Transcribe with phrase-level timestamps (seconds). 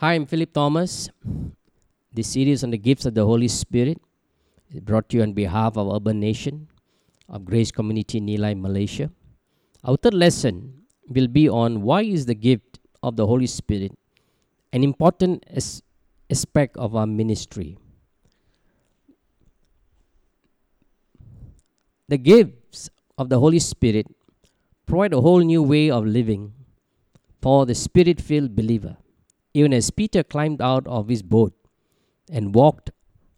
[0.00, 1.10] Hi, I'm Philip Thomas.
[2.14, 4.00] This series on the gifts of the Holy Spirit
[4.72, 6.68] is brought to you on behalf of Urban Nation
[7.28, 9.10] of Grace Community Nilai, Malaysia.
[9.82, 13.90] Our third lesson will be on why is the gift of the Holy Spirit
[14.72, 15.82] an important as-
[16.30, 17.76] aspect of our ministry.
[22.06, 22.88] The gifts
[23.18, 24.06] of the Holy Spirit
[24.86, 26.52] provide a whole new way of living
[27.42, 28.96] for the spirit filled believer.
[29.58, 31.52] Even as Peter climbed out of his boat
[32.30, 32.90] and walked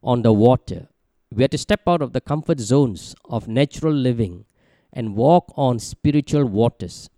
[0.00, 0.86] on the water,
[1.32, 4.44] we had to step out of the comfort zones of natural living
[4.92, 7.10] and walk on spiritual waters.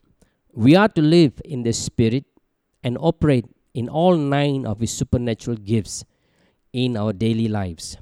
[0.55, 2.25] We are to live in the Spirit
[2.83, 3.45] and operate
[3.75, 6.07] in all nine of His supernatural gifts
[6.73, 7.99] in our daily lives.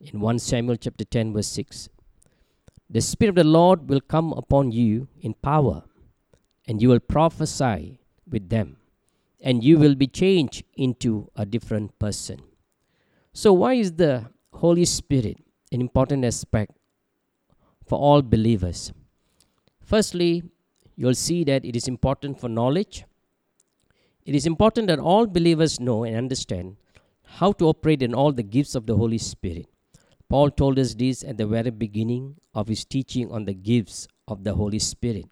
[0.00, 1.88] In 1 Samuel chapter 10, verse 6,
[2.88, 5.82] the Spirit of the Lord will come upon you in power,
[6.68, 8.76] and you will prophesy with them,
[9.40, 12.40] and you will be changed into a different person.
[13.32, 15.38] So, why is the Holy Spirit
[15.72, 16.72] an important aspect
[17.86, 18.92] for all believers?
[19.80, 20.42] Firstly,
[20.96, 23.04] you'll see that it is important for knowledge.
[24.24, 26.76] It is important that all believers know and understand
[27.24, 29.66] how to operate in all the gifts of the Holy Spirit.
[30.28, 34.44] Paul told us this at the very beginning of his teaching on the gifts of
[34.44, 35.26] the Holy Spirit.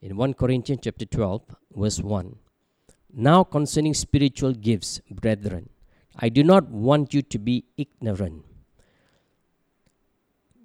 [0.00, 1.42] In 1 Corinthians chapter 12,
[1.76, 2.36] verse 1.
[3.18, 5.70] Now concerning spiritual gifts, brethren,
[6.16, 8.44] I do not want you to be ignorant.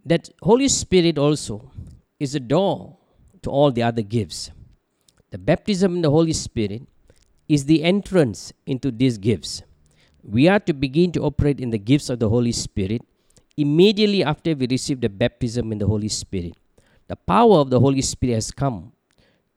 [0.05, 1.71] That Holy Spirit also
[2.19, 2.97] is a door
[3.43, 4.51] to all the other gifts.
[5.29, 6.81] The baptism in the Holy Spirit
[7.47, 9.63] is the entrance into these gifts.
[10.21, 13.01] We are to begin to operate in the gifts of the Holy Spirit
[13.55, 16.57] immediately after we receive the baptism in the Holy Spirit.
[17.07, 18.91] The power of the Holy Spirit has come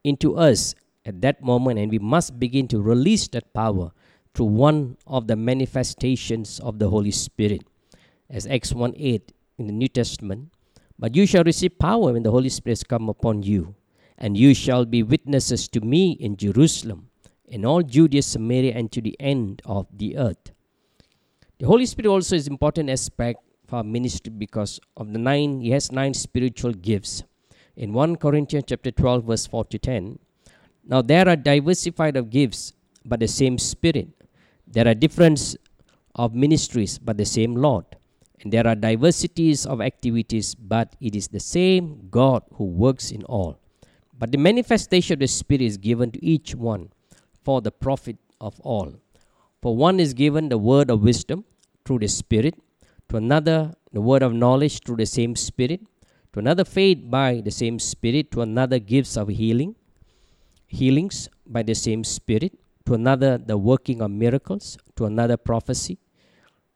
[0.04, 3.92] into us at that moment, and we must begin to release that power
[4.34, 7.62] through one of the manifestations of the Holy Spirit.
[8.28, 10.52] As Acts 1 8 in the New Testament,
[10.98, 13.74] but you shall receive power when the Holy Spirit has come upon you,
[14.18, 17.10] and you shall be witnesses to me in Jerusalem,
[17.46, 20.52] in all Judea, Samaria, and to the end of the earth.
[21.58, 25.70] The Holy Spirit also is important aspect for our ministry because of the nine, he
[25.70, 27.22] has nine spiritual gifts.
[27.76, 30.18] In 1 Corinthians chapter 12, verse 4 to 10,
[30.86, 32.72] now there are diversified of gifts,
[33.04, 34.08] but the same Spirit.
[34.66, 35.56] There are difference
[36.14, 37.84] of ministries, but the same Lord.
[38.40, 43.22] And there are diversities of activities, but it is the same God who works in
[43.24, 43.58] all.
[44.18, 46.90] But the manifestation of the Spirit is given to each one
[47.42, 48.94] for the profit of all.
[49.62, 51.44] For one is given the word of wisdom
[51.84, 52.54] through the Spirit,
[53.08, 55.80] to another the word of knowledge through the same Spirit,
[56.32, 59.74] to another faith by the same Spirit, to another gifts of healing,
[60.80, 62.52] healings by the same Spirit,
[62.86, 65.98] to another the working of miracles, to another prophecy,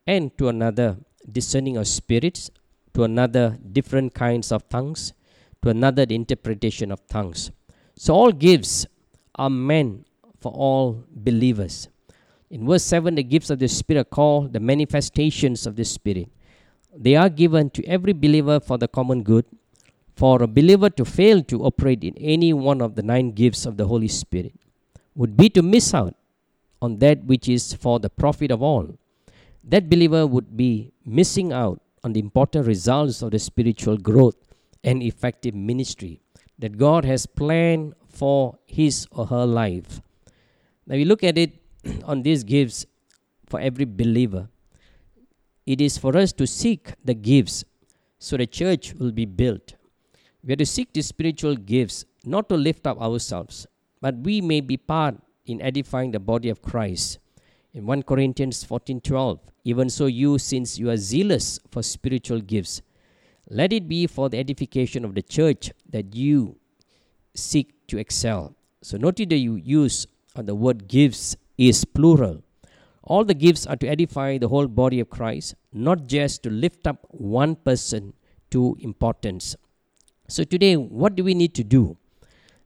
[0.06, 0.97] and to another
[1.31, 2.50] discerning of spirits,
[2.94, 5.12] to another different kinds of tongues,
[5.62, 7.50] to another the interpretation of tongues.
[7.97, 8.86] So all gifts
[9.34, 10.06] are meant
[10.41, 11.88] for all believers.
[12.50, 16.28] In verse 7, the gifts of the Spirit are called the manifestations of the Spirit.
[16.97, 19.44] They are given to every believer for the common good.
[20.18, 23.76] For a believer to fail to operate in any one of the nine gifts of
[23.76, 24.52] the Holy Spirit
[25.14, 26.16] would be to miss out
[26.82, 28.98] on that which is for the profit of all.
[29.62, 34.34] That believer would be missing out on the important results of the spiritual growth
[34.82, 36.20] and effective ministry
[36.58, 40.00] that God has planned for his or her life.
[40.84, 41.62] Now, we look at it
[42.04, 42.86] on these gifts
[43.46, 44.48] for every believer.
[45.64, 47.64] It is for us to seek the gifts
[48.18, 49.74] so the church will be built.
[50.48, 53.66] We are to seek the spiritual gifts not to lift up ourselves,
[54.00, 57.19] but we may be part in edifying the body of Christ.
[57.75, 62.81] In 1 Corinthians 14:12, even so you since you are zealous for spiritual gifts,
[63.50, 66.56] let it be for the edification of the church that you
[67.34, 68.56] seek to excel.
[68.80, 72.42] So notice the you use the word gifts is plural.
[73.03, 76.86] All the gifts are to edify the whole body of Christ, not just to lift
[76.86, 78.15] up one person
[78.48, 79.54] to importance.
[80.30, 81.97] So today, what do we need to do?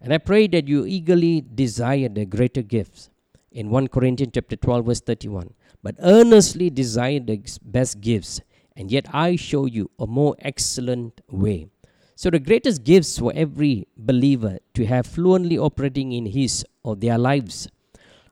[0.00, 3.08] And I pray that you eagerly desire the greater gifts.
[3.52, 5.54] In 1 Corinthians chapter 12, verse 31.
[5.80, 8.40] But earnestly desire the best gifts,
[8.74, 11.68] and yet I show you a more excellent way.
[12.16, 17.16] So the greatest gifts for every believer to have fluently operating in his or their
[17.16, 17.68] lives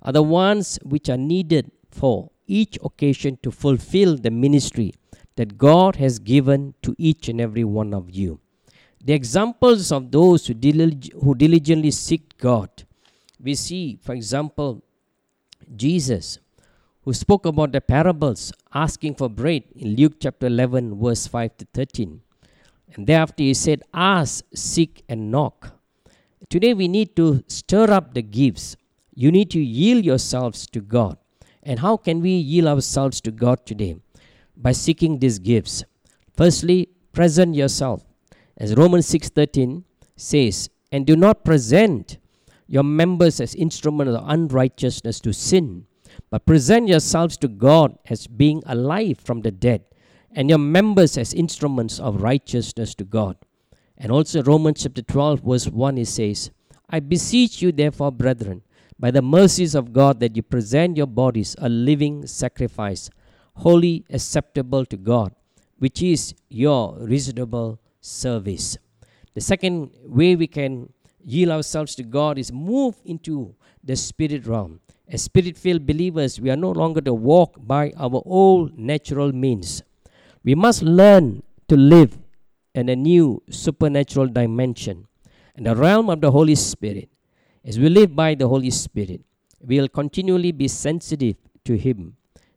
[0.02, 4.92] are the ones which are needed for each occasion to fulfill the ministry
[5.36, 8.40] that God has given to each and every one of you.
[9.02, 12.68] The examples of those who, dilig- who diligently seek God,
[13.42, 14.82] we see, for example,
[15.74, 16.38] Jesus,
[17.02, 21.66] who spoke about the parables asking for bread in Luke chapter 11, verse 5 to
[21.72, 22.20] 13.
[22.94, 25.72] And thereafter he said, Ask, seek, and knock.
[26.50, 28.76] Today we need to stir up the gifts.
[29.14, 31.16] You need to yield yourselves to God.
[31.62, 33.96] And how can we yield ourselves to God today?
[34.56, 35.84] By seeking these gifts.
[36.36, 38.04] Firstly, present yourself.
[38.60, 39.84] As Romans 6:13
[40.16, 42.18] says, and do not present
[42.68, 45.86] your members as instruments of unrighteousness to sin,
[46.28, 49.84] but present yourselves to God as being alive from the dead,
[50.30, 53.36] and your members as instruments of righteousness to God.
[53.96, 56.50] And also Romans chapter 12, verse 1, it says,
[56.90, 58.62] I beseech you, therefore, brethren,
[58.98, 63.08] by the mercies of God, that you present your bodies a living sacrifice,
[63.54, 65.34] holy, acceptable to God,
[65.78, 68.78] which is your reasonable service.
[69.34, 70.92] The second way we can
[71.24, 73.54] yield ourselves to God is move into
[73.84, 74.80] the spirit realm.
[75.08, 79.82] As spirit filled believers, we are no longer to walk by our old natural means.
[80.44, 82.18] We must learn to live
[82.74, 85.06] in a new supernatural dimension,
[85.56, 87.08] in the realm of the Holy Spirit.
[87.64, 89.20] As we live by the Holy Spirit,
[89.60, 92.16] we will continually be sensitive to Him.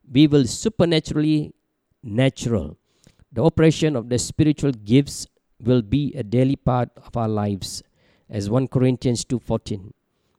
[0.09, 1.53] We will supernaturally
[2.03, 2.77] natural.
[3.31, 5.27] The operation of the spiritual gifts
[5.67, 7.83] will be a daily part of our lives,
[8.29, 9.93] as 1 Corinthians 2:14.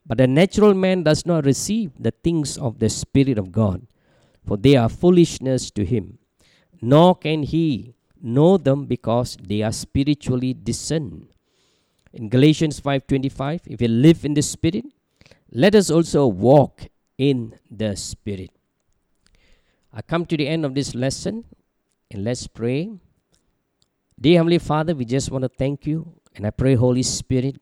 [0.07, 3.87] But a natural man does not receive the things of the Spirit of God,
[4.45, 6.19] for they are foolishness to him,
[6.83, 11.29] nor can he know them because they are spiritually discerned.
[12.13, 14.85] In Galatians 5:25, if we live in the Spirit,
[15.51, 18.51] let us also walk in the Spirit.
[19.93, 21.45] I come to the end of this lesson,
[22.11, 22.91] and let's pray.
[24.21, 27.57] Dear Heavenly Father, we just want to thank you, and I pray, Holy Spirit,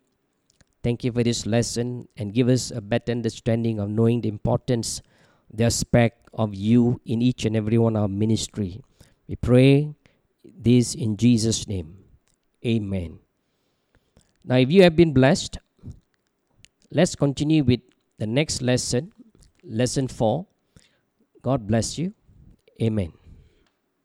[0.82, 5.00] Thank you for this lesson and give us a better understanding of knowing the importance,
[5.52, 8.82] the aspect of you in each and every one of our ministry.
[9.28, 9.94] We pray
[10.44, 11.98] this in Jesus' name.
[12.66, 13.20] Amen.
[14.44, 15.58] Now, if you have been blessed,
[16.90, 17.80] let's continue with
[18.18, 19.12] the next lesson,
[19.62, 20.44] lesson 4.
[21.42, 22.12] God bless you.
[22.80, 23.12] Amen.